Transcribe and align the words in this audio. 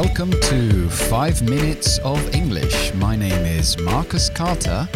Welcome 0.00 0.30
to 0.30 0.88
5 0.88 1.42
Minutes 1.42 1.98
of 2.04 2.20
English. 2.32 2.94
My 2.94 3.16
name 3.16 3.44
is 3.44 3.76
Marcus 3.80 4.30
Carter 4.30 4.88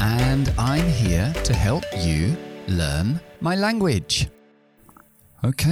and 0.00 0.50
I'm 0.56 0.88
here 0.88 1.30
to 1.44 1.52
help 1.52 1.84
you 1.92 2.34
learn 2.66 3.20
my 3.42 3.54
language. 3.54 4.30
Ok, 5.42 5.64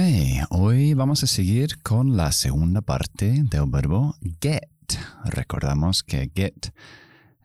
hoy 0.51 0.93
vamos 0.93 1.23
a 1.23 1.25
seguir 1.25 1.81
con 1.81 2.15
la 2.15 2.31
segunda 2.31 2.81
parte 2.81 3.43
del 3.49 3.65
verbo 3.65 4.17
get. 4.39 4.69
Recordamos 5.23 6.03
que 6.03 6.29
get 6.35 6.71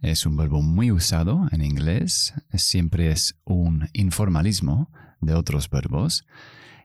es 0.03 0.27
un 0.27 0.37
verbo 0.37 0.61
muy 0.61 0.93
usado 0.93 1.49
en 1.53 1.63
inglés, 1.63 2.35
siempre 2.53 3.13
es 3.13 3.35
un 3.45 3.89
informalismo 3.95 4.91
de 5.23 5.33
otros 5.33 5.71
verbos 5.71 6.27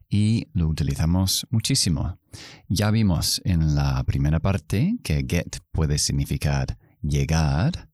y 0.10 0.48
lo 0.54 0.68
utilizamos 0.68 1.48
muchísimo. 1.50 2.20
Ya 2.68 2.92
vimos 2.92 3.42
en 3.46 3.76
la 3.76 4.04
primera 4.04 4.40
parte 4.40 4.98
que 5.04 5.26
get 5.28 5.58
puede 5.72 5.98
significar 5.98 6.78
llegar, 7.02 7.90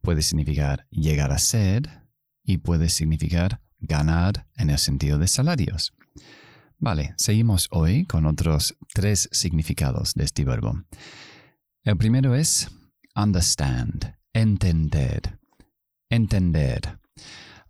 puede 0.00 0.22
significar 0.22 0.86
llegar 0.90 1.32
a 1.32 1.38
ser 1.38 2.06
y 2.44 2.58
puede 2.58 2.88
significar 2.88 3.60
ganar 3.78 4.46
en 4.56 4.70
el 4.70 4.78
sentido 4.78 5.18
de 5.18 5.28
salarios. 5.28 5.92
Vale, 6.78 7.14
seguimos 7.18 7.68
hoy 7.70 8.06
con 8.06 8.24
otros 8.24 8.76
tres 8.94 9.28
significados 9.32 10.14
de 10.14 10.24
este 10.24 10.44
verbo. 10.44 10.82
El 11.82 11.96
primero 11.96 12.34
es 12.34 12.70
understand, 13.14 14.14
entender, 14.32 15.38
entender. 16.08 16.98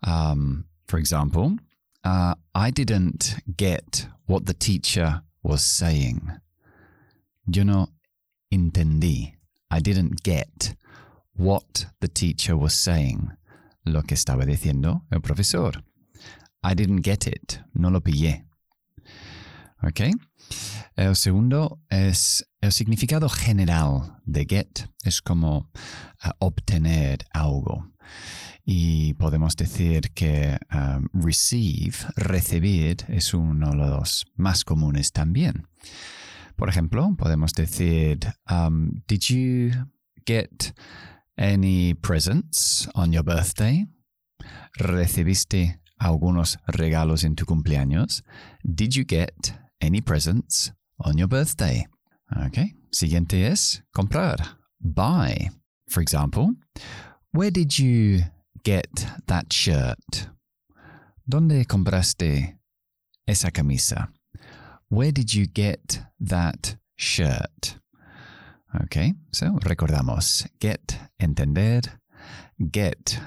Um, 0.07 0.65
for 0.87 1.01
example, 1.01 1.57
uh, 2.05 2.35
I 2.55 2.71
didn't 2.71 3.37
get 3.57 4.07
what 4.27 4.47
the 4.47 4.55
teacher 4.55 5.23
was 5.43 5.63
saying. 5.63 6.21
Yo 7.47 7.65
no 7.65 7.89
entendí. 8.53 9.35
I 9.71 9.81
didn't 9.81 10.23
get 10.23 10.75
what 11.35 11.87
the 12.01 12.09
teacher 12.09 12.57
was 12.57 12.75
saying. 12.75 13.31
Lo 13.87 14.03
que 14.03 14.15
estaba 14.15 14.45
diciendo 14.45 15.03
el 15.11 15.21
profesor. 15.21 15.73
I 16.63 16.75
didn't 16.75 17.01
get 17.03 17.27
it. 17.27 17.61
No 17.75 17.89
lo 17.89 18.01
pillé. 18.01 18.45
¿Ok? 19.83 20.01
El 20.97 21.17
segundo 21.17 21.81
es 21.89 22.47
el 22.61 22.73
significado 22.73 23.29
general 23.29 24.19
de 24.25 24.47
get. 24.49 24.91
Es 25.05 25.23
como 25.23 25.71
uh, 26.25 26.31
obtener 26.39 27.25
algo. 27.33 27.91
Y 28.65 29.15
podemos 29.15 29.57
decir 29.57 30.13
que 30.13 30.59
um, 30.73 31.07
receive, 31.15 31.97
recibir, 32.17 32.99
es 33.09 33.33
uno 33.33 33.71
de 33.71 33.77
los 33.77 34.27
más 34.37 34.65
comunes 34.65 35.13
también. 35.13 35.67
Por 36.57 36.69
ejemplo, 36.69 37.15
podemos 37.17 37.53
decir, 37.55 38.19
um, 38.51 39.03
Did 39.09 39.21
you 39.23 39.71
get 40.27 40.75
any 41.37 41.95
presents 41.95 42.89
on 42.95 43.13
your 43.13 43.25
birthday? 43.25 43.89
¿Recibiste 44.75 45.81
algunos 45.97 46.59
regalos 46.67 47.25
en 47.25 47.35
tu 47.35 47.47
cumpleaños? 47.47 48.25
Did 48.63 48.91
you 48.91 49.05
get 49.09 49.60
any 49.81 50.01
presents 50.01 50.73
on 51.01 51.19
your 51.19 51.29
birthday? 51.29 51.87
Okay. 52.47 52.75
Siguiente 52.93 53.45
es 53.45 53.83
comprar. 53.95 54.37
Buy. 54.81 55.51
For 55.89 56.01
example, 56.01 56.55
where 57.33 57.51
did 57.51 57.79
you 57.79 58.23
get 58.65 59.07
that 59.27 59.53
shirt? 59.53 60.29
¿Dónde 61.29 61.65
compraste 61.67 62.59
esa 63.27 63.51
camisa? 63.51 64.13
Where 64.89 65.13
did 65.13 65.33
you 65.33 65.47
get 65.47 66.03
that 66.21 66.77
shirt? 66.97 67.77
Okay, 68.85 69.15
so 69.33 69.59
recordamos 69.63 70.49
get, 70.61 70.97
entender, 71.19 71.83
get, 72.59 73.21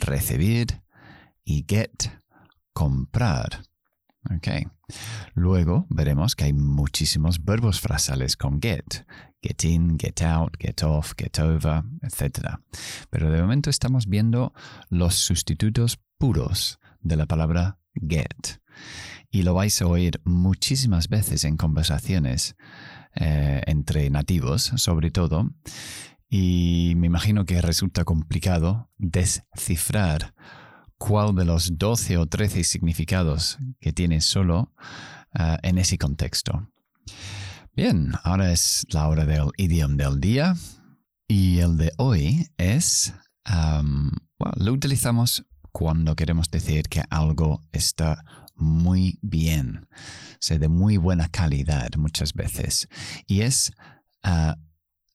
recibir 0.00 0.82
y 1.44 1.64
get, 1.66 2.10
comprar. 2.74 3.62
Okay. 4.36 4.66
Luego 5.34 5.86
veremos 5.90 6.36
que 6.36 6.44
hay 6.44 6.52
muchísimos 6.52 7.44
verbos 7.44 7.80
frasales 7.80 8.36
con 8.36 8.60
get. 8.60 9.04
Get 9.42 9.64
in, 9.64 9.98
get 9.98 10.22
out, 10.22 10.56
get 10.58 10.82
off, 10.82 11.12
get 11.16 11.38
over, 11.38 11.84
etc. 12.02 12.58
Pero 13.10 13.30
de 13.30 13.40
momento 13.40 13.70
estamos 13.70 14.06
viendo 14.06 14.52
los 14.88 15.14
sustitutos 15.14 15.98
puros 16.18 16.78
de 17.00 17.16
la 17.16 17.26
palabra 17.26 17.78
get. 17.94 18.60
Y 19.30 19.42
lo 19.42 19.54
vais 19.54 19.80
a 19.82 19.86
oír 19.86 20.20
muchísimas 20.24 21.08
veces 21.08 21.44
en 21.44 21.56
conversaciones 21.56 22.56
eh, 23.14 23.62
entre 23.66 24.08
nativos, 24.10 24.72
sobre 24.76 25.10
todo. 25.10 25.50
Y 26.28 26.94
me 26.96 27.06
imagino 27.06 27.44
que 27.44 27.60
resulta 27.60 28.04
complicado 28.04 28.90
descifrar 28.98 30.34
cuál 30.98 31.34
de 31.34 31.44
los 31.44 31.76
12 31.78 32.16
o 32.18 32.26
13 32.26 32.64
significados 32.64 33.58
que 33.80 33.92
tiene 33.92 34.20
solo 34.20 34.72
uh, 35.38 35.56
en 35.62 35.78
ese 35.78 35.98
contexto. 35.98 36.68
Bien, 37.74 38.12
ahora 38.24 38.52
es 38.52 38.86
la 38.90 39.08
hora 39.08 39.26
del 39.26 39.50
idioma 39.58 39.96
del 39.96 40.20
día 40.20 40.54
y 41.28 41.58
el 41.58 41.76
de 41.76 41.92
hoy 41.98 42.48
es, 42.56 43.12
lo 44.56 44.72
utilizamos 44.72 45.44
cuando 45.72 46.16
queremos 46.16 46.50
decir 46.50 46.88
que 46.88 47.02
algo 47.10 47.60
está 47.72 48.24
muy 48.54 49.18
bien, 49.20 49.86
o 50.50 50.58
de 50.58 50.68
muy 50.68 50.96
buena 50.96 51.28
calidad 51.28 51.90
muchas 51.98 52.32
veces, 52.32 52.88
y 53.26 53.42
es 53.42 53.72
uh, 54.24 54.54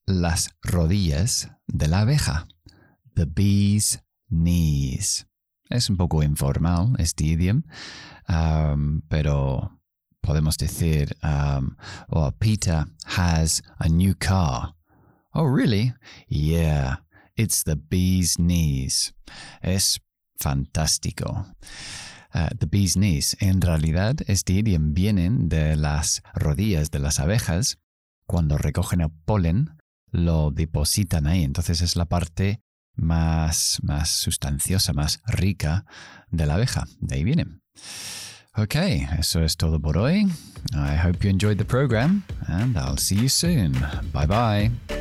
las 0.05 0.51
rodillas 0.61 1.49
de 1.65 1.87
la 1.87 2.01
abeja, 2.01 2.47
the 3.15 3.25
bee's 3.25 4.03
knees. 4.29 5.25
Es 5.71 5.89
un 5.89 5.95
poco 5.95 6.21
informal 6.21 6.93
este 6.99 7.23
idioma, 7.23 7.63
um, 8.27 9.01
pero 9.07 9.79
podemos 10.21 10.57
decir, 10.57 11.15
um, 11.23 11.77
oh, 12.09 12.31
Peter 12.39 12.85
has 13.05 13.63
a 13.79 13.87
new 13.87 14.13
car. 14.15 14.75
Oh, 15.33 15.45
really? 15.45 15.93
Yeah, 16.27 16.97
it's 17.37 17.63
the 17.63 17.75
bee's 17.75 18.37
knees. 18.37 19.13
Es 19.61 20.01
fantástico. 20.37 21.45
Uh, 22.33 22.49
the 22.59 22.67
bee's 22.67 22.95
knees. 22.95 23.37
En 23.39 23.61
realidad, 23.61 24.17
este 24.27 24.53
idioma 24.53 24.91
viene 24.93 25.29
de 25.31 25.77
las 25.77 26.21
rodillas 26.33 26.91
de 26.91 26.99
las 26.99 27.19
abejas. 27.19 27.77
Cuando 28.25 28.57
recogen 28.57 28.99
el 29.01 29.11
polen, 29.25 29.77
lo 30.11 30.51
depositan 30.51 31.27
ahí. 31.27 31.43
Entonces 31.43 31.81
es 31.81 31.95
la 31.95 32.05
parte 32.05 32.61
más, 33.01 33.79
más 33.83 34.09
sustanciosa, 34.09 34.93
más 34.93 35.21
rica 35.27 35.85
de 36.29 36.45
la 36.45 36.55
abeja. 36.55 36.87
De 36.99 37.15
ahí 37.15 37.23
viene. 37.23 37.47
Ok, 38.55 38.75
eso 39.17 39.43
es 39.43 39.55
todo 39.57 39.79
por 39.79 39.97
hoy. 39.97 40.27
I 40.73 40.97
hope 41.03 41.23
you 41.23 41.29
enjoyed 41.29 41.57
the 41.57 41.65
program 41.65 42.23
and 42.47 42.77
I'll 42.77 42.97
see 42.97 43.15
you 43.15 43.29
soon. 43.29 43.73
Bye 44.13 44.27
bye. 44.27 45.00